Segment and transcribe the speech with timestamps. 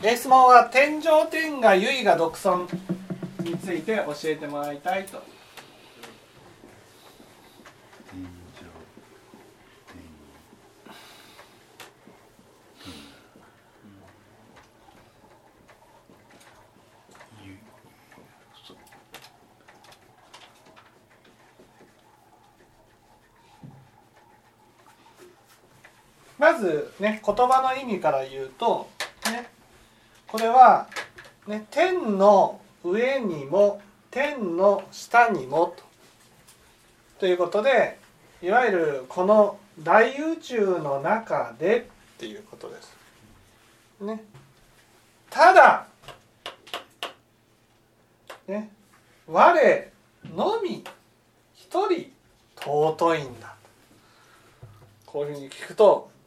[0.00, 2.68] え質問は天上天下唯我独尊
[3.40, 5.20] について教えてもらいたいと。
[26.38, 28.88] まずね言葉の意味から言うと
[30.28, 30.86] これは、
[31.46, 35.74] ね、天の上にも天の下にも
[37.18, 37.26] と。
[37.26, 37.98] いうことで
[38.40, 42.96] いわゆるこの大宇宙の中でっていうことです。
[44.00, 44.22] ね、
[45.30, 45.86] ただ、
[48.46, 48.70] ね、
[49.26, 49.90] 我
[50.32, 50.84] のみ
[51.54, 52.12] 一人
[52.56, 53.54] 尊いんだ。
[55.06, 56.10] こういうふうに聞くと「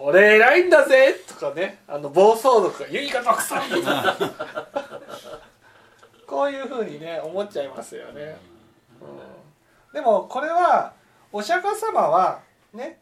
[0.00, 3.60] 俺偉いんだぜ!」とかねあの暴走族が「唯我独尊!」
[6.26, 8.36] こういうふうにね思っちゃいますよね。
[9.00, 9.04] う
[9.90, 10.92] ん、でもこれは
[11.32, 12.40] お釈迦様は
[12.72, 13.00] ね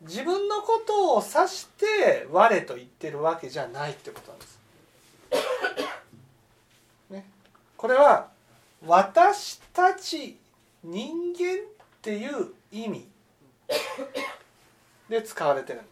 [0.00, 4.58] 自分のことを指して「我」と言ってるわけじゃないってことなんです。
[7.10, 7.26] ね、
[7.76, 8.28] これは
[8.84, 10.38] 私たち
[10.82, 11.56] 人間っ
[12.00, 13.08] ていう意味
[15.08, 15.91] で使われてるんで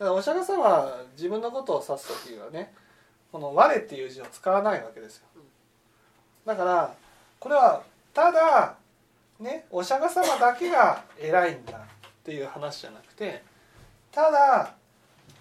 [0.00, 2.72] ね、だからお釈迦様は自分のことを指す時はね
[3.30, 5.26] この「我」っていう字を使わないわけですよ。
[6.46, 6.94] だから
[7.38, 7.82] これは
[8.14, 8.76] ただ
[9.38, 11.80] ねお釈迦様だけが偉いんだっ
[12.24, 13.42] ていう話じゃなくて
[14.10, 14.74] ただ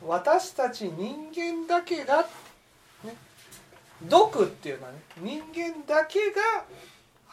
[0.05, 2.21] 私たち人間だけが、
[3.03, 3.15] ね、
[4.03, 6.65] 毒っていうのはね人間だけが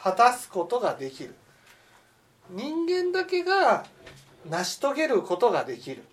[0.00, 1.34] 果たすことができる。
[2.50, 3.84] 人間だけが
[4.48, 5.96] 成し遂げることができる。
[5.96, 6.04] い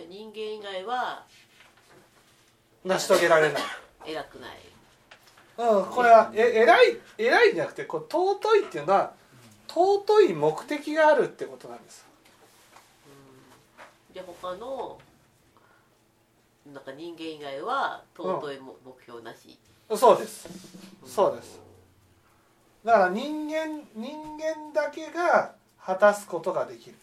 [0.00, 1.24] や人間以外は
[2.84, 3.62] 成し遂げられない。
[4.06, 4.58] 偉くない
[5.58, 9.12] うん、これはえ偉い偉いんじゃなくてこう尊いっていうのは
[9.68, 12.06] 尊い目的があるってことなんです。
[14.14, 14.98] で他の
[16.72, 19.58] なんか人間以外は尊いも目標なし、
[19.94, 20.48] そうです。
[21.04, 21.60] そうです。
[22.84, 25.54] だから人間人間だけが
[25.84, 26.96] 果たすことができる。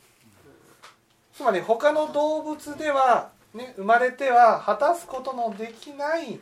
[1.37, 6.39] つまり他の動物ではね生まれては果たすことのできない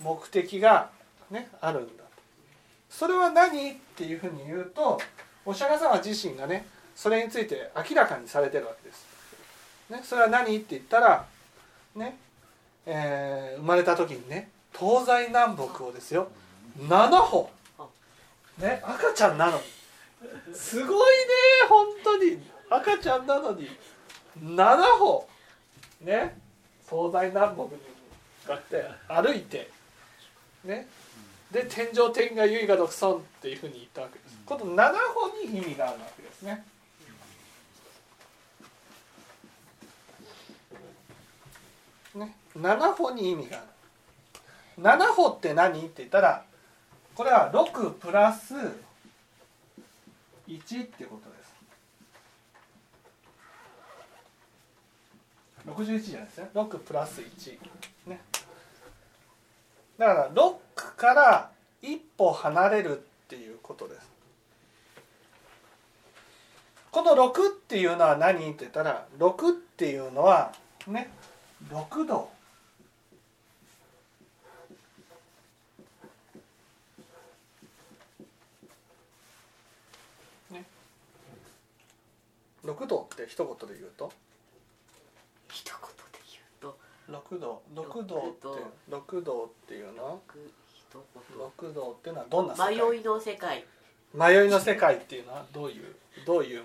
[0.00, 0.88] 目的が
[1.30, 2.10] ねあるんだと。
[2.88, 4.98] それは何っていうふうに言うと
[5.44, 6.66] お釈迦様自身がね
[6.96, 9.06] それについて明らかにされてるわけです。
[9.90, 11.26] ね、それは何って言ったら
[11.94, 12.16] ね、
[12.86, 16.28] えー生まれた時にね東西南北をですよ
[16.78, 17.50] 7歩、
[18.56, 19.62] ね、赤ちゃんなのに
[20.54, 20.96] すごいね
[21.68, 22.38] 本当に
[22.70, 23.68] 赤ちゃんなのに
[24.40, 25.28] 7歩。
[26.00, 26.38] ね。
[26.88, 27.70] 東西南北に
[28.44, 29.70] 向かって歩いて。
[30.64, 30.88] ね。
[31.50, 34.38] で天上天下唯我独尊っていうふうに言ったわけです。
[34.46, 36.64] この7歩に意味があるわけですね。
[42.14, 42.34] ね。
[42.56, 43.66] 7歩に意味がある。
[44.80, 45.78] 7歩って何？
[45.80, 46.44] って言ったら
[47.14, 48.54] これは6プラス
[50.48, 51.41] 1ってことです
[55.66, 56.50] 61じゃないですね。
[56.54, 57.58] 6プラス1
[58.06, 58.20] ね。
[59.98, 60.56] だから6
[60.96, 61.50] から
[61.80, 64.10] 一歩離れるっていうことです。
[66.90, 70.52] この6っていうのは何って言ったら6っていうのは
[70.86, 71.10] ね。
[71.70, 72.30] 6度。
[80.50, 80.64] ね。
[82.64, 84.12] 6度って一言で言うと
[85.52, 85.76] 一言
[86.12, 86.78] で言うと。
[87.08, 88.46] 6度6度って
[88.90, 90.04] 6度っていうの？
[90.04, 90.50] はく
[90.90, 91.04] 一
[91.60, 92.76] 6度っていうのはどんな世界？
[92.76, 93.64] 言迷いの世界。
[94.14, 95.44] 迷いの世界っていうのは？
[95.52, 95.94] どういう？
[96.24, 96.64] どういう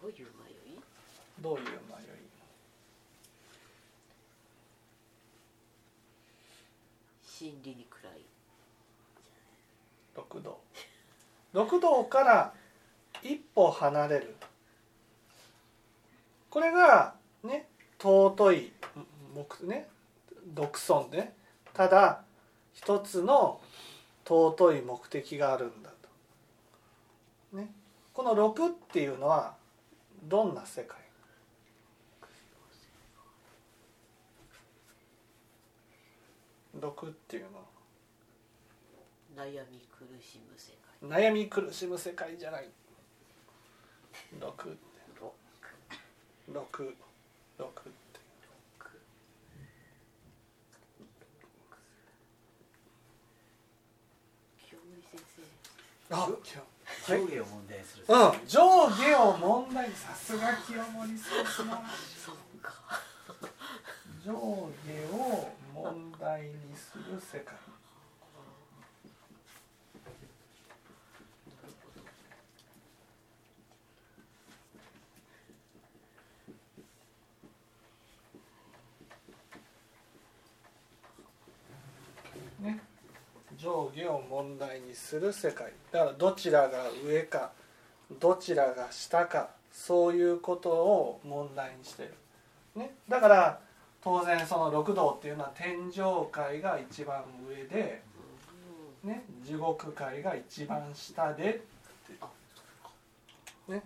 [0.00, 0.78] どういう迷い？
[1.40, 1.74] どういう迷い？
[7.26, 8.12] 真理に暗い。
[10.16, 10.60] 6度
[11.52, 12.54] 6度から
[13.22, 14.36] 一歩離れる
[16.54, 17.66] これがね
[17.98, 18.72] 尊い
[19.34, 19.88] 目ね
[20.54, 21.34] 独尊で、ね、
[21.72, 22.22] ただ
[22.72, 23.60] 一つの
[24.24, 25.90] 尊い目的があるんだ
[27.50, 27.56] と。
[27.56, 27.72] ね、
[28.12, 29.56] この6っていうのは
[30.22, 30.96] どんな世界
[36.78, 39.44] ？6っていうのは？
[39.44, 41.20] 悩み苦しむ世界。
[41.20, 42.70] 悩み苦しむ世界じゃない。
[44.38, 44.76] 6
[46.44, 48.20] って6 6って。
[54.66, 55.46] 清盛先
[56.10, 56.28] あ
[57.06, 58.60] 上下を問題にする、うん上
[58.90, 61.82] 下を問題にさすが清盛先生生
[62.24, 62.74] そうか
[64.24, 67.54] 上下を問題にする世界
[82.60, 82.80] ね
[83.74, 85.72] 上下を問題にする世界。
[85.90, 87.50] だからどちらが上か
[88.20, 92.14] どちらが下かそういうことを問題にしてる、
[92.76, 93.60] ね、だから
[94.02, 98.02] 当然その六道っていうのは天上界が一番上で、
[99.02, 101.62] ね、地獄界が一番下でって。
[103.72, 103.82] ね、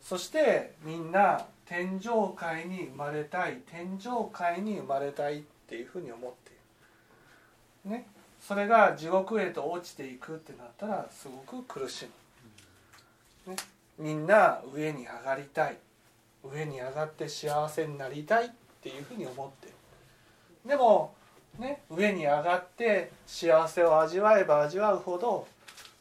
[0.00, 6.50] そしてみんな天上界に生まれたい天上界に生まれたいっていうふうに思って
[7.88, 7.96] いる。
[7.96, 8.06] ね、
[8.46, 12.06] それが地獄へと落ちていくってなったらすごく苦し
[13.46, 13.58] む、ね、
[13.98, 15.76] みんな上に上がりたい。
[16.44, 18.50] 上に上がって幸せになりたいっ
[18.82, 19.72] ていうふうに思ってる。
[20.68, 21.14] でも
[21.58, 21.82] ね。
[21.88, 25.46] 上に上がって幸せを味わえば味わうほど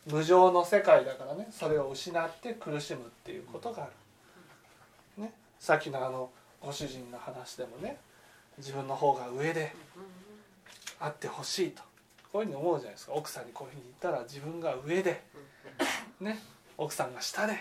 [0.10, 1.48] 無常の世界だからね。
[1.52, 3.90] それを失って苦しむっていうことがあ
[5.18, 7.98] る、ね、さっきのあのご主人の話でもね。
[8.58, 9.74] 自分の方が上で
[11.00, 11.84] あってほしいと。
[12.32, 13.14] こういうふうに思うじゃないですか。
[13.14, 15.22] 奥さんにこういうふうに言ったら自分が上で、
[16.22, 16.40] ね、
[16.78, 17.54] 奥さんが下で、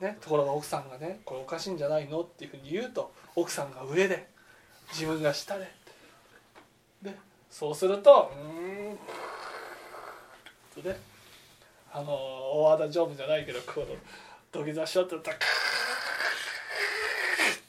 [0.00, 4.28] ね、ところが奥さんがねこれおかしいんじゃないのっていうふうに言うと奥さんが上で
[4.92, 5.68] 自分が下で。
[7.02, 7.14] で
[7.50, 8.98] そうするとうーん
[10.82, 10.96] とね
[11.92, 13.86] あの大和田常務じゃないけどこの
[14.52, 15.30] 土下座しようってた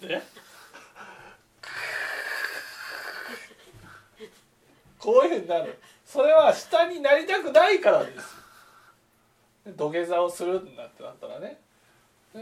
[0.08, 0.24] らね
[5.10, 5.80] こういうふうになる。
[6.06, 8.36] それは下になりたくないからです。
[9.76, 11.60] 土下座をするんだってなったらね。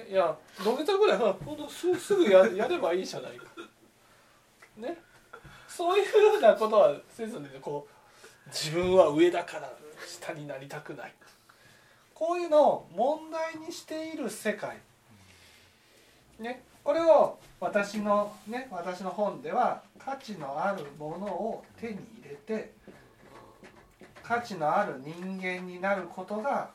[0.10, 3.46] いや土下座ぐらいはほんとすぐや やればいいじゃないか。
[4.75, 4.98] ね。
[5.66, 7.88] そういうふうなことはせずにこ
[8.46, 9.72] う自分は上だから
[10.06, 11.13] 下になりたくない。
[12.13, 14.78] こういうのを問題にしている世界。
[16.40, 16.63] ね。
[16.88, 22.72] これを私のね私の本では価値のあるものを手に入れて
[24.24, 26.69] 価値のある人間になることが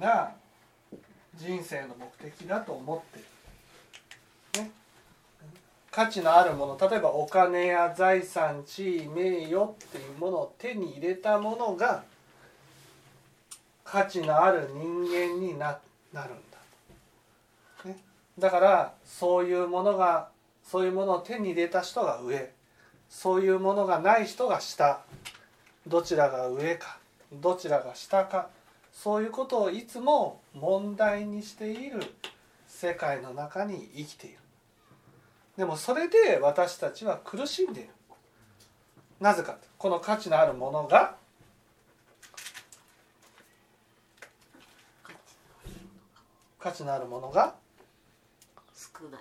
[0.00, 0.32] みんな
[1.36, 3.20] 人生の目的だと思っ
[4.54, 4.70] てる、ね、
[5.90, 12.02] 価値のあるもの例えばお金や財産地位名誉っていうものを手に入れたものが
[13.84, 15.78] 価値のある人間にな
[16.14, 16.36] なるん
[17.84, 17.98] だ、ね、
[18.38, 20.30] だからそういうものが
[20.64, 22.52] そういうものを手に入れた人が上。
[23.10, 25.00] そういうものがない人が下。
[25.84, 26.98] どちらが上か。
[27.32, 28.48] どちらが下か。
[29.02, 32.02] そういうことをいつも問題にしている
[32.68, 34.36] 世界の中に生きている。
[35.56, 37.90] でもそれで私たちは苦しんでいる。
[39.18, 41.16] なぜかこの価値のあるものが
[46.58, 47.54] 価値のあるものが
[48.74, 49.20] 少ない。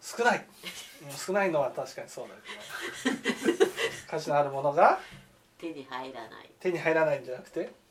[0.00, 0.44] 少ない。
[1.04, 2.34] うん少ないのは確かにそうだ
[3.04, 3.66] けど。
[4.10, 4.98] 価値のあるものが
[5.56, 6.50] 手に入らない。
[6.58, 7.83] 手に入らないんじゃなくて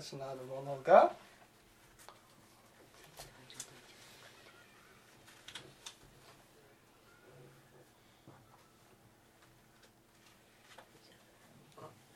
[0.00, 1.12] 価値のあるものが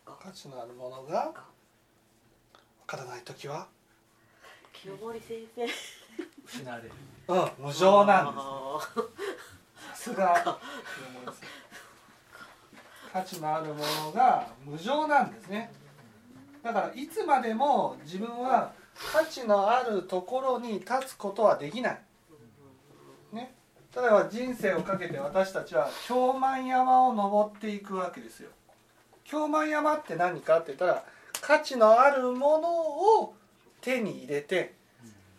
[0.06, 1.34] 価値のあるものがわ
[2.86, 3.66] からない時は
[4.72, 5.66] 清盛先生。
[6.46, 6.90] 失われる。
[7.28, 8.44] うん無常なんです。
[8.46, 8.80] あ
[9.90, 10.58] さすが。
[13.12, 15.83] 価値のあるものが無常なんですね
[16.64, 18.73] だからいつまでも自分は
[19.12, 21.99] 価値のあるところに立つことはできない、
[23.35, 23.52] ね、
[23.94, 28.49] 例えば人生をかけて私たちは京満山を登っていくわけですよ。
[29.25, 31.04] 京満山って何かって言ったら
[31.40, 32.71] 価値のあるもの
[33.21, 33.35] を
[33.83, 34.73] 手に入れて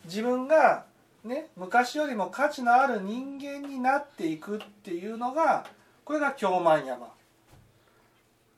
[0.05, 0.85] 自分が
[1.23, 5.65] ね昔よりも価値のある人間になっていくっていうのが
[6.03, 7.07] これが京満山。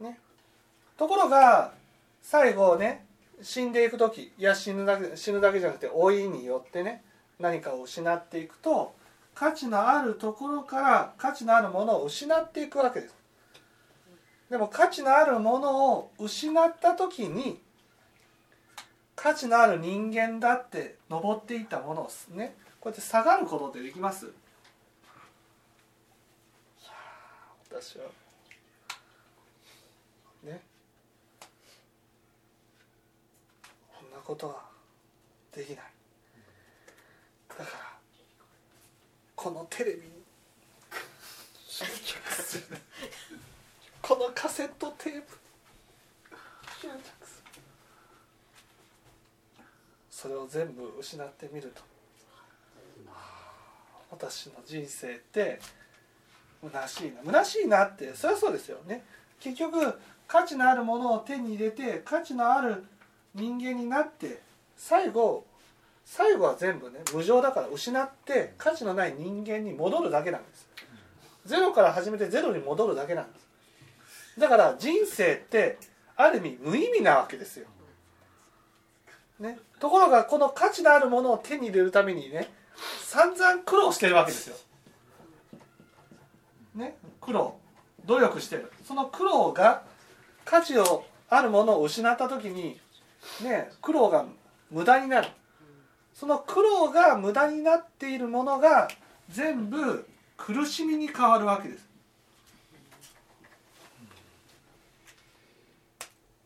[0.02, 0.20] ね。
[0.98, 1.72] ところが
[2.30, 3.06] 最後ね
[3.42, 7.02] 死んでいく時いや死ぬだけ死ぬだけじゃなくて老いによってね
[7.40, 8.94] 何かを失っていくと
[9.34, 13.16] 価値のあるところから価値のあるものを失っていくわけです。
[14.50, 17.62] でも価値のあるものを失った時に
[19.16, 22.58] 価値のある人間だって登っていったものをね。
[22.82, 24.26] こうやって下がることってできます？
[24.26, 24.30] い
[26.84, 26.92] や
[27.70, 28.06] 私は
[30.44, 30.62] ね
[34.28, 34.62] ことは
[35.56, 35.78] できない。
[37.48, 37.68] だから
[39.34, 40.04] このテレビに
[44.02, 45.38] このカセットテープ。
[50.10, 51.82] それを全部失ってみると。
[54.12, 55.62] 私の人生って
[56.62, 57.22] 虚しいな。
[57.24, 58.14] 虚しいなって。
[58.14, 59.06] そりゃそうですよね。
[59.40, 62.84] 結局価値のあるものを手に入れて価値のある
[63.38, 64.42] 人間になって
[64.76, 65.46] 最後
[66.04, 70.68] 最後は全部ね無常だから失って価値のない人間に戻るだけなんです。
[71.46, 74.40] ゼロから始めてゼロに戻るだけなんです。
[74.40, 75.78] だから人生って
[76.16, 77.68] ある意味無意味なわけですよ、
[79.40, 82.50] ね、ところがこの価値のあるものを手に入れるためにね
[83.04, 84.56] 散々苦労してるわけですよ。
[86.76, 86.96] ね。
[87.22, 87.58] 苦労。
[88.06, 88.72] 努力してる。
[88.86, 89.84] その苦労が
[90.46, 92.80] 価値をあるものを失った時に
[93.44, 94.26] ね苦労が
[94.72, 95.28] 無駄になる。
[96.14, 98.88] その苦労が無駄になっているものが
[99.30, 101.88] 全部苦しみに変わるわけです。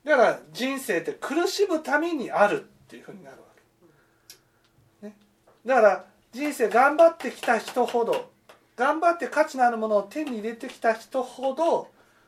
[0.04, 3.44] だから人生って苦しむためにあるっていうふうになるわ
[5.02, 5.16] け、ね、
[5.66, 8.32] だから人生頑張ってきた人ほど
[8.76, 11.88] 頑張って価値のあるものを手に入れてきた人ほど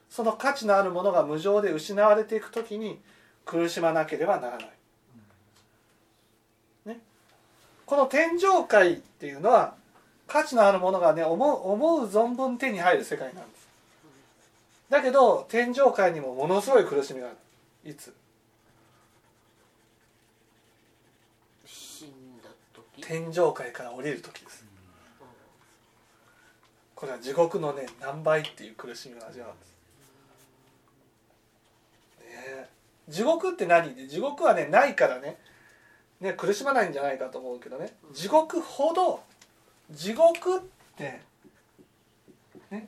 [0.10, 3.02] その価値のあるものが無常で失われていく時に
[3.46, 4.70] 苦しまなければならない、
[6.86, 7.00] ね、
[7.86, 9.76] この天上界っていうのは
[10.28, 13.68] 価値のあるものがね思う思う存分手に入る世界なんです。
[14.90, 17.38] だけど天上界にもものすごい苦しみがある。
[17.92, 18.14] いつ？
[23.02, 24.64] 天上界から降りる時です。
[26.96, 29.70] これは地獄のね何倍っていう苦しみを味わうんです、
[32.22, 32.70] ねえ、
[33.10, 33.96] 地獄って何？
[34.08, 35.38] 地獄はねないからね。
[36.22, 37.94] ね苦しまないんじゃないかと思うけどね。
[38.14, 39.22] 地獄ほど
[39.92, 40.62] 地獄っ
[40.96, 41.22] て
[42.72, 42.88] ね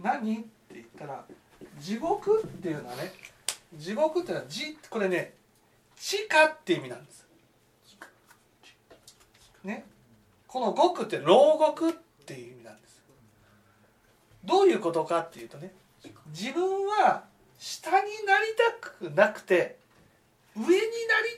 [0.00, 1.24] 何って言ったら
[1.78, 3.12] 地獄っていうのはね
[3.74, 5.34] 地獄っていうのは地これね
[5.96, 7.26] 地下って意味なんです。
[9.64, 9.84] ね。
[10.46, 11.92] この獄って牢獄っ
[12.24, 13.02] ていう意味なんです。
[14.44, 15.72] どういうことかっていうとね
[16.28, 17.24] 自分は
[17.66, 19.76] 下になりたくなくて
[20.54, 20.78] 上になり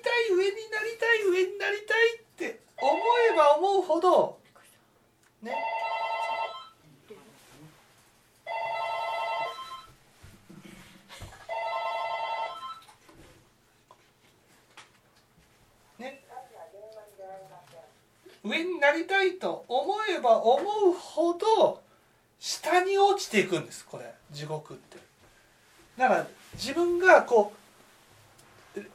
[0.04, 2.99] たい上になりたい上になりたいって思
[3.32, 4.38] えば思うほど
[5.42, 5.52] ね。
[15.99, 16.23] ね。
[18.44, 21.82] 上になりたいと思えば思うほど
[22.38, 24.12] 下に落ちていくんですこれ。
[24.30, 25.07] 地獄って。
[25.99, 27.52] だから自分がこ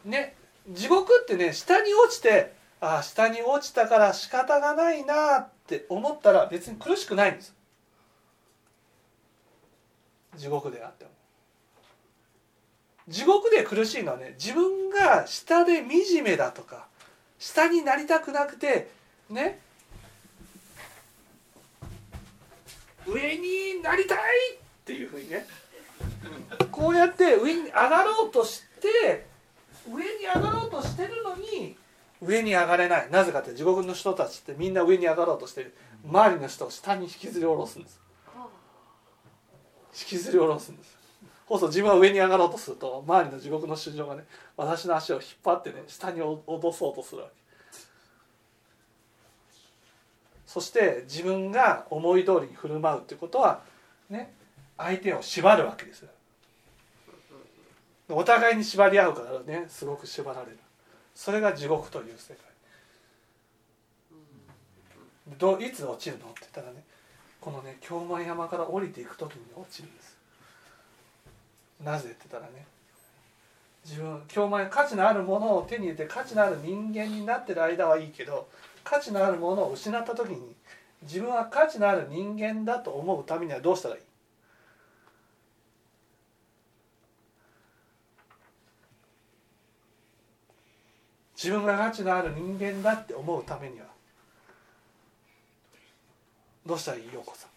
[0.06, 0.36] うね
[0.70, 7.54] 地獄ってね下に落ちてああ下に落ちたから仕方がないなって思ったら別に苦しくないんです。
[10.36, 11.12] 地獄であっても。
[13.08, 16.88] 地獄で苦しいのはね自分が下で惨めだとか
[17.38, 18.90] 下になりたくなくて
[19.30, 19.60] ね
[23.06, 24.20] 上になりたい
[24.56, 25.46] っていうふうにね、
[26.72, 29.26] こうやって上に上がろうとして
[29.88, 31.78] 上に上がろうとしてるのに
[32.22, 33.12] 上に上がれない。
[33.12, 35.74] なぜかって地獄の人たちってみんな上に上がろうとしてる。
[36.06, 38.00] 周りの人を下に引きずり下ろすんです。
[39.94, 40.98] 引きずり下ろすんです。
[41.48, 44.24] こそ自分は上に上がろうとすると周りの地獄の衆生がね
[44.56, 47.34] 私の足を引っ張ってね下に脅そうとするわけ。
[50.46, 53.62] そして自分が思い通りに振る舞うってことは
[54.10, 54.34] ね
[54.78, 56.00] 相手を縛るわけです。
[56.02, 56.10] よ
[58.10, 60.58] お互いに縛り合うからねすごく縛られる。
[61.16, 62.38] それが地獄という世界。
[65.38, 66.26] どういつ落ちるの？
[66.26, 66.84] って言ったらね
[67.40, 70.18] このね京満山から降りていく時に落ちるんです。
[71.84, 72.66] なぜって言ったらね
[73.86, 78.48] 自分京満価値のあるものを手に入れて価値のある人間になってる間はいいけど
[78.84, 80.56] 価値のあるものを失った時に
[81.02, 84.02] 自分は価値のある人間だと思うためにはどうしたらいい？
[91.44, 93.88] 自分が価値のある人間だって思うためには
[96.66, 97.50] どうしたらいいようこさん。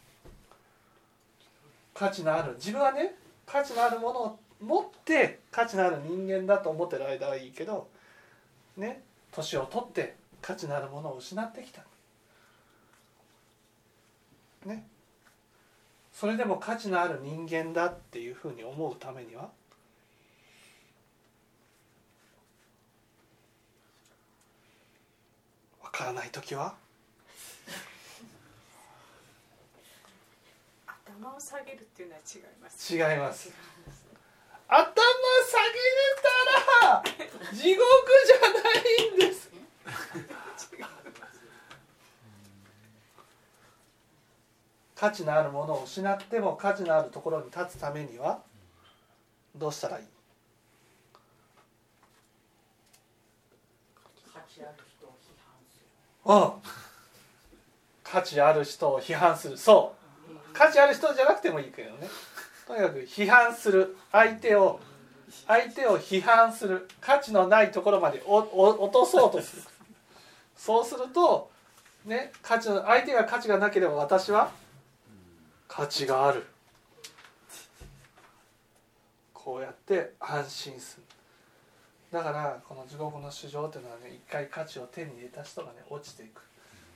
[1.94, 3.14] 価値のある自分はね
[3.46, 7.86] 価値のあるものを持って価値のある人間だと思ってる間はいいけど
[8.76, 11.82] ね年を取って価値のあるものを失ってきた。
[14.64, 14.84] ね。
[16.12, 19.50] それでも価値のある人間だっていうふうに思うためには
[25.96, 26.74] からない時は？
[30.86, 32.94] 頭を下げるっていうのは違います。
[32.94, 33.50] 違います。
[34.68, 35.00] 頭下げれ
[36.82, 37.02] たら
[37.54, 37.86] 地獄
[38.26, 39.48] じゃないんです。
[44.94, 48.42] 価値のあるものを失っても価値のあるところに立つためには
[49.54, 50.06] どうしたらいい？
[54.32, 54.85] 価値ある
[56.26, 56.52] うん
[58.02, 59.56] 価値ある人を批判する。
[59.56, 59.94] そ
[60.30, 60.34] う。
[60.52, 62.08] 価値ある人じゃなくてもいいけどね。
[62.66, 63.96] とにかく批判する。
[64.12, 64.80] 相手を
[65.46, 66.88] 相手を批判する。
[67.00, 68.48] 価値のないところまで落
[68.92, 69.62] とそうとする。
[70.56, 71.50] そうすると
[72.04, 74.50] ね価値の相手が価値がなければ私は
[75.68, 76.46] 価値がある。
[79.32, 81.02] こうやって安心する。
[82.12, 86.42] だからこの地獄の市場っていうのはね一回価値を手に入れた人がね落ちていく。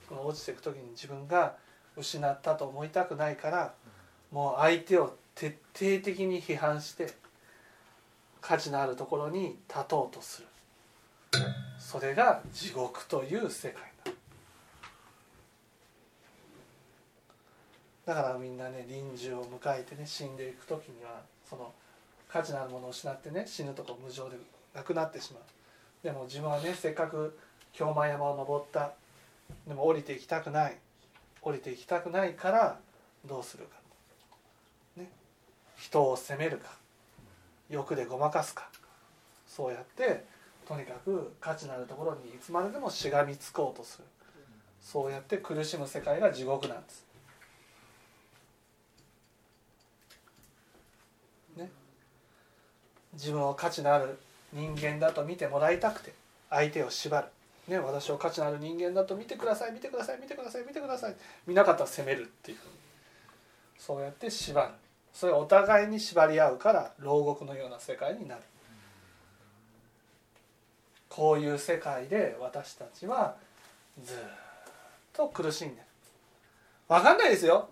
[0.08, 1.56] この落ちていく時に自分が
[1.96, 3.74] 失ったと思いたくないから
[4.32, 7.12] もう相手を徹底的に批判して
[8.40, 10.48] 価値のあるところに立とうとする。
[11.78, 14.12] それが地獄という世界だ。
[18.06, 21.72] だからみんなね臨終を迎えてね死んでいく時にはその
[22.28, 24.36] 価値のあるものを失ってね死ぬとこ無常で
[24.74, 25.42] なくなってしまう。
[26.02, 27.38] でも自分はねせっかく
[27.78, 28.92] 氷満山を登った。
[29.66, 30.76] でも降りていきたくない。
[31.42, 32.78] 降りていきたくないから
[33.26, 33.76] どうするか、
[34.97, 35.10] ね、
[35.76, 36.71] 人を責めるか。
[37.68, 38.68] 欲でごまかすか。
[39.47, 40.25] そうやって
[40.66, 44.04] とにかく価値のあるところにいつまででもしがみつこうとする。
[44.80, 47.06] そうやって苦しむ世界が地獄なんです。
[51.56, 51.71] ね、
[53.12, 54.18] 自分を価値のある
[54.52, 56.13] 人間だと見てもらいたくて
[56.49, 57.26] 相手を縛る、
[57.69, 61.15] ね、私を価値のある人間だと見てください見てください見てください見てください。
[61.47, 62.58] 見なかったら責めるっていう。
[63.78, 64.69] そうやって縛る。
[65.13, 68.43] それお互いに縛り合うから牢獄のような世界になる。
[71.08, 73.36] こういう世界で私たちは
[74.02, 74.17] ずっ
[75.13, 75.82] と苦しんでる。
[76.89, 77.69] 分かんないですよ。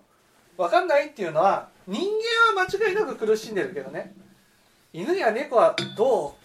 [0.57, 2.01] 分かんないっていうのは人
[2.55, 4.13] 間は間違いなく苦しんでるけどね。
[4.91, 6.38] 犬や猫はどう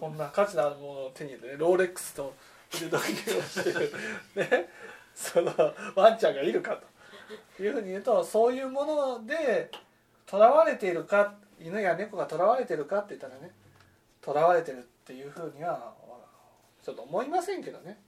[0.00, 2.34] こんな価値のあるものを手に入れて、ローレックスと
[2.74, 3.92] 腕時計をしてる、
[4.34, 4.68] ね、
[5.14, 5.52] その
[5.94, 6.80] ワンちゃんがいるか
[7.56, 9.70] というふうに言うとそういうもので
[10.28, 13.50] 囚われているか犬や猫が囚われているかって言ったらね
[14.24, 15.92] 囚われてるっていうふうには
[16.82, 17.98] ちょっと思いませんけどね。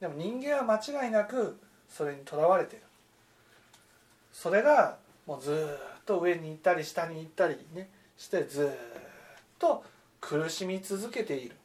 [0.00, 1.56] でも人間は間違いなく
[1.88, 2.82] それにとらわれてる。
[4.32, 8.68] それがもうずっと上に行ったり下に行ったりねしてずっ
[9.58, 9.84] と
[10.22, 11.56] 苦しみ続けている。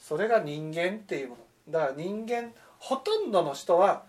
[0.00, 1.72] それが人間っていうもの。
[1.72, 4.04] だから人間ほとんどの人は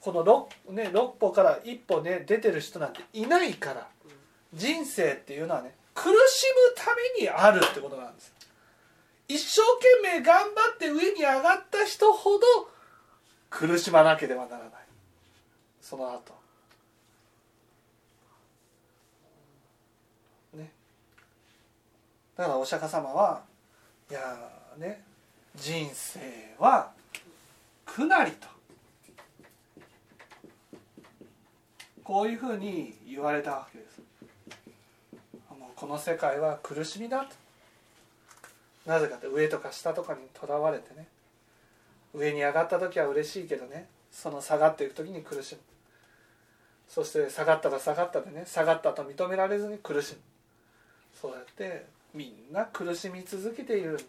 [0.00, 3.88] この 6,、ね、6歩から1歩ね出てる人なんていないから
[4.54, 8.32] 人生っていうのはね苦しむためにあるってことなんです。
[9.28, 9.60] 一生
[10.04, 12.46] 懸命頑張って上に上がった人ほど
[13.50, 14.70] 苦しまなければならない。
[15.80, 16.34] その後
[20.54, 20.72] ね
[22.36, 23.42] だからお釈迦様は
[24.10, 24.20] いや
[24.76, 25.02] ね
[25.54, 26.20] 人生
[26.58, 26.92] は
[27.86, 28.46] 苦なりと。
[32.04, 34.00] こういうふうに言われたわけです。
[35.50, 37.34] もうこの世界は苦しみだと。
[38.84, 41.08] なぜかって上とか下とかにとらわれてね。
[42.14, 43.88] 上に上がった時は嬉しいけどね。
[44.12, 45.60] その下がっていく時に苦しむ。
[46.88, 48.44] そして下がったら下がったでね。
[48.46, 50.20] 下がったと認められずに苦しむ。
[51.20, 51.86] そうやって
[52.16, 54.02] みんな苦しみ続けているんだ。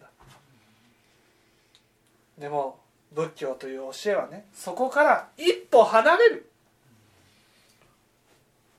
[2.39, 2.80] でも
[3.12, 6.50] 仏教という教えはねそこから一歩離れる。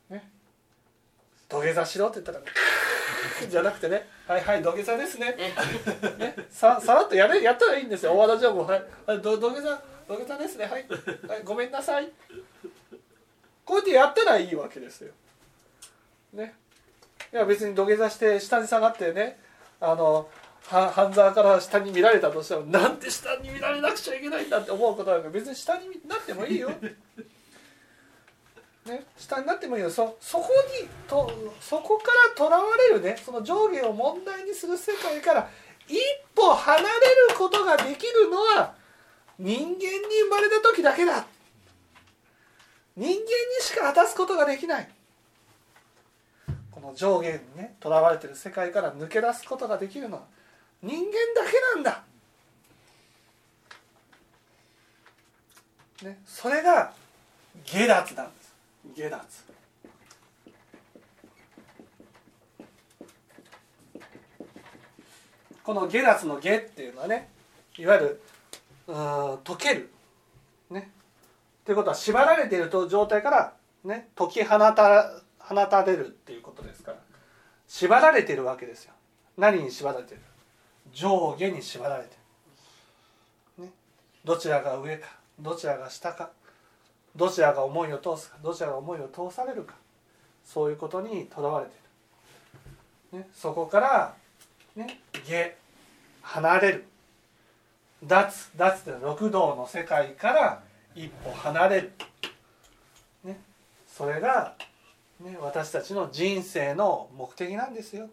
[0.08, 0.30] ね。
[1.46, 2.46] 土下座しろって言ったらね。
[3.50, 5.34] じゃなくてねはいはい土下座ですね。
[5.36, 5.54] ね。
[6.50, 8.12] ささらっとやれやったらいいんですよ。
[8.14, 8.66] 大和田城も。
[8.66, 8.84] はい。
[9.06, 10.64] はい土土下座土下座ですね。
[10.64, 10.86] はい、
[11.28, 12.10] はい、ごめんなさい。
[13.66, 15.12] こうやってやったらいいわけですよ。
[16.32, 16.54] ね
[17.32, 19.38] いや別に土下座して下に下がってね
[19.80, 20.28] あの
[20.62, 26.70] 半沢から下に見られたとしてもなんで下に見られなくちゃいけないんだって思うことなんか別に下になってもいいよ。
[28.86, 29.90] ね、下になってもいいよ。
[29.90, 30.48] そそこ
[30.82, 35.48] にとそこからとらわれるねその上下を問題にする世界から
[35.86, 35.96] 一
[36.34, 36.90] 歩離れる
[37.38, 38.74] ことができるのは
[39.38, 41.26] 人間に生まれた時だけだ。
[42.96, 43.20] 人間に
[43.60, 44.88] しか果たすことができない。
[46.80, 50.22] この上下にねとらわれてる世界から抜け出すことができるのは
[50.80, 52.04] 人間だけなんだ、
[56.04, 56.92] ね、それが
[57.64, 58.54] 下脱なんです。
[58.94, 59.18] 下脱。
[65.64, 67.28] この下脱の下っていうのはね
[67.76, 68.22] いわゆる
[68.86, 68.94] うん
[69.38, 69.90] 溶ける。
[70.70, 70.92] ね。
[71.64, 73.52] ということは縛られている状態から
[73.84, 76.57] ね解き放た放たれるっていうこと。
[77.68, 78.92] 縛られてるわけですよ。
[79.36, 80.20] 何に縛られてる？
[80.92, 82.16] 上下に縛られて
[83.58, 83.72] る、ね、
[84.24, 86.30] どちらが上かどちらが下か
[87.14, 89.74] どちらが思いを通すかどちらが思いを通されるか。
[90.44, 91.72] そういうことにとらわれて
[93.12, 94.14] る、ね、そこから、
[94.74, 95.54] ね、下
[96.22, 96.84] 離れる。
[98.02, 100.62] 脱脱って六道の世界から
[100.94, 101.92] 一歩離れる、
[103.24, 103.38] ね、
[103.86, 104.54] それが、
[105.20, 108.08] ね、私たちの人生の目的なんですよ。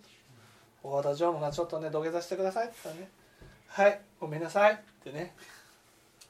[0.82, 3.12] 大和田常務がちょっとね土下座してくださいって言ったらね
[3.68, 5.36] 「はいごめんなさい」ってね。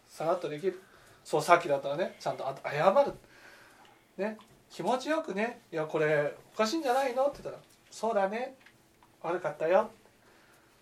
[0.10, 0.82] さらっとできる。
[1.24, 3.14] そうさっきだったらねちゃんと謝る。
[4.18, 4.38] ね
[4.70, 8.56] 気持ちよくね「いやこれおかしいんじゃないの?」って言ったら「そうだね。
[9.22, 9.90] 悪かったよ」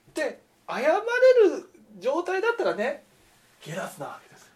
[0.10, 3.04] って謝れる状態だったらね
[3.62, 4.52] 下脱なわけです。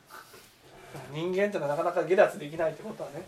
[1.12, 3.24] 人間ってのはなかなか下脱できないってことはね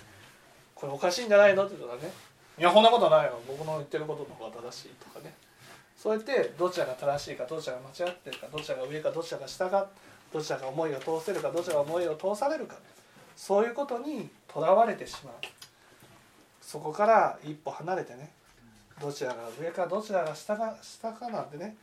[0.79, 1.65] これおかしいんじゃないの？
[1.65, 2.09] って言ったらね。
[2.57, 3.37] いやこんなことないよ。
[3.45, 5.33] 僕の言ってることの方が正しいとかね。
[5.97, 9.87] そうやってどちらが正しいかどちらが間違ってるかどちらが上かどちらが下か
[10.31, 12.77] どちらが思いを通せるかどちらが思いを通されるか。
[13.35, 15.33] そういうことにとらわれてしまう。
[16.61, 18.31] そこから一歩離れてね
[19.01, 21.75] どちらが上かどちらが下か下かなんてね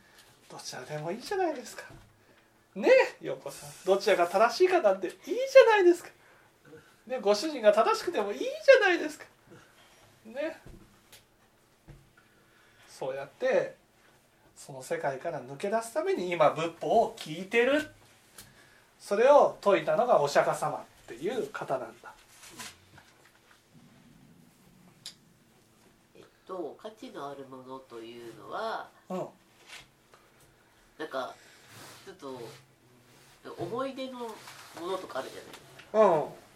[0.49, 1.83] どちらでもいいじゃないですか。
[2.75, 2.89] ね
[3.21, 3.69] え陽子さん。
[3.85, 6.09] どちらが正しいかなんていいじゃないですか。
[7.07, 9.25] ねご主人が正しくてもいいじゃないですか。
[10.25, 10.57] ね。
[12.89, 13.75] そうやって
[14.55, 17.89] その世界から抜け出すために今仏法を聞いてる。
[18.99, 22.13] それを説いたのがお釈迦様っていう方なんだ。
[26.15, 29.27] えっと価値のあるものというのはうん。
[30.97, 31.33] なんか
[32.05, 32.41] ちょっと
[33.57, 34.27] 思い出のも
[34.87, 36.46] のとかあるじゃないうん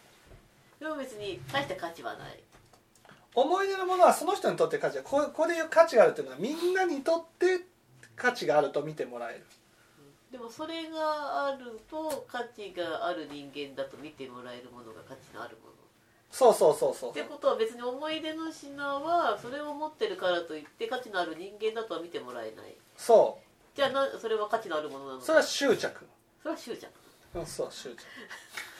[0.81, 2.39] でも別に大した価値はない。
[3.35, 7.65] 思い出のものはその人にとって価値がここでいう価値があるっていうのはみんなにとって
[8.15, 9.45] 価値があると見てもらえる。
[10.31, 15.73] でもそれがあると価値がある人間だと見てもらえるものが価値のあるもの。
[16.31, 17.11] そうそうそうそう。
[17.11, 22.75] ってことは別に思い出の品はそれを持ってるからといって価値のある人間だとは見てもらえない。
[22.97, 23.37] そ
[23.75, 26.07] じゃあなそれは価値のあるものなのそれは執着。
[26.41, 26.87] それは執着。
[27.35, 28.01] うんそう執着。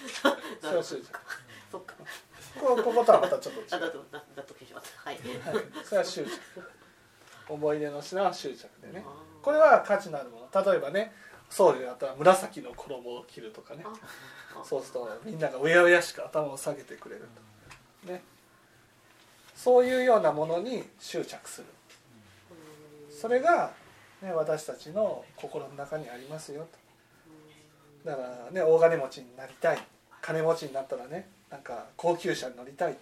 [0.62, 1.20] それは執着
[1.72, 1.96] そっか。
[2.60, 3.94] ここことはまたちょっと違う。
[4.72, 4.94] します。
[4.98, 6.30] はい、はい、それは執着。
[7.50, 9.04] 思い出の品は執着でね。
[9.42, 10.72] これは価値のあるもの。
[10.72, 11.14] 例えばね
[11.50, 13.84] 僧侶だったら紫の衣を着るとかね。
[13.86, 14.64] あ。
[14.64, 17.28] そうするとみんながうやうやしく頭を下げてくれる
[18.06, 18.12] と。
[18.12, 18.22] ね。
[19.56, 21.68] そういうようなものに執着する。
[23.10, 23.72] それが、
[24.22, 26.68] ね、私たちの心の中にありますよ
[28.04, 28.10] と。
[28.10, 29.80] だからね大金持ちになりたい。
[30.22, 32.98] 金持ちになったらねなんか高級車に乗りたい。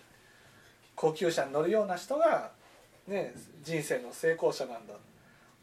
[0.96, 2.52] 高級車に乗るような人が、
[3.08, 3.34] ね、
[3.64, 4.94] 人生の成功者なんだ。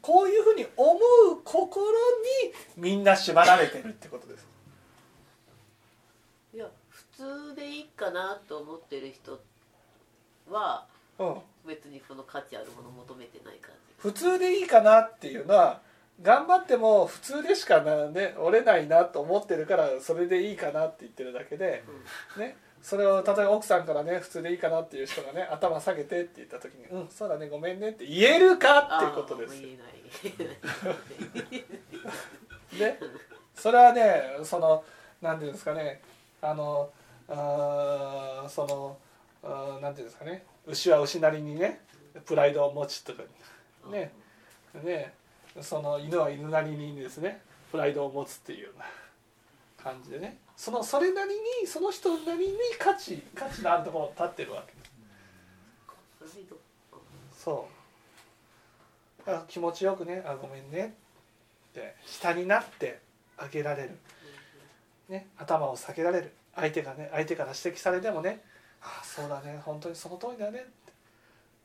[0.01, 4.47] こういうふうに思う心にみんな縛られてるってことです。
[6.53, 7.03] いや普
[7.51, 9.39] 通でいいかなと思ってる人
[10.49, 10.85] は
[11.19, 11.35] うん。
[11.67, 13.93] 別にその価値あるものを求めてない感じ。
[13.97, 15.81] 普通でいいかなっていうのは
[16.21, 21.83] 頑張っても普通でしかな、ね、折れないなと思ってるからそれでいいかなって言ってるだけで、
[22.37, 22.55] ね、
[22.87, 29.69] それを例えば奥さんからね普通でいいかなっていう人がね頭下げてって言った時に「うんそうだねごめんね」って言えるかっていうことですよ。
[29.83, 30.47] あー言
[32.79, 32.91] えない。
[32.93, 32.99] ね、
[33.53, 34.85] それはねその
[35.21, 36.01] なんていうんですかね
[36.41, 36.89] あの
[37.27, 38.97] あーその
[39.43, 41.81] あーなんていうんですかね牛は牛なりにね
[42.25, 43.23] プライドを持ちとか
[43.91, 44.13] ね。
[44.81, 45.13] ね。
[45.61, 48.85] その犬は犬なりにですねプライドを持つっていうような
[49.83, 54.73] 感じでねそのそれなりにその人なりに価値価値のあるところに立ってるわけ。
[57.37, 57.67] そ
[59.23, 59.25] う。
[59.25, 60.95] だから気持ちよくね「あごめんね」
[61.71, 62.99] ってで下になって
[63.37, 63.91] あげられる、
[65.09, 66.33] ね、頭を下げられる。
[66.55, 68.43] 相手がね相手から指摘されてもね
[68.81, 70.65] 「ああそうだね本当にその通りだね」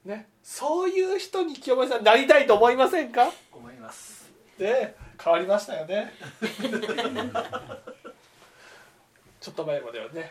[0.04, 3.32] ねそういう人に清盛さんなりたいと思いませんか？
[3.52, 4.30] 思います。
[4.58, 6.12] で変わりましたよね
[9.42, 10.30] ちょっと前まではね。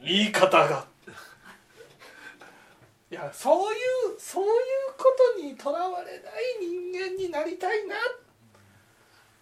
[0.00, 0.86] 言い方が。
[3.10, 3.80] いやそういう
[4.20, 4.50] そういう
[4.96, 7.96] ことにとらわれない人間になりたいな。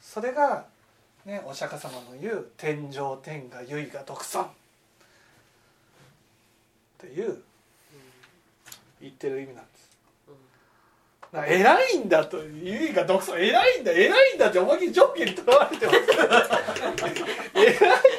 [0.00, 0.66] それが
[1.26, 4.48] ねお釈迦様の言う「天上天下唯我独尊」っ
[6.98, 7.42] ていう
[9.02, 9.73] 言ってる意味なんです。
[11.42, 15.98] 偉いんだと唯我独尊偉いんだ偉いんだって思いっきり上下にとらわれてます
[17.54, 17.70] 偉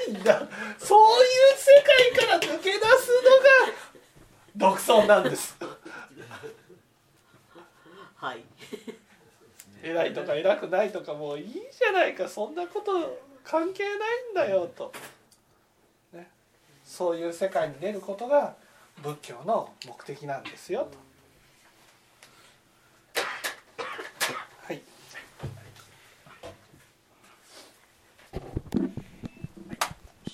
[0.08, 0.48] いんだ
[0.78, 2.80] そういう世界から抜け出すの
[3.72, 3.86] が
[4.56, 5.58] 独尊なんです。
[8.16, 8.44] はい。
[9.84, 12.28] 偉いとか偉くないとかもういいじゃないか。
[12.28, 13.98] そんなこと関係ない
[14.32, 14.92] んだよと、
[16.14, 16.30] ね、
[16.84, 18.56] そういう世界に出ることが
[19.04, 21.05] 仏教の目的なんですよと。